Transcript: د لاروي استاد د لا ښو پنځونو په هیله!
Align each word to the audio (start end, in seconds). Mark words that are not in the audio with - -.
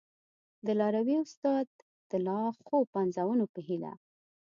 د 0.65 0.67
لاروي 0.79 1.15
استاد 1.23 1.67
د 2.11 2.13
لا 2.27 2.39
ښو 2.65 2.77
پنځونو 2.95 3.45
په 3.53 3.59
هیله! 3.67 3.93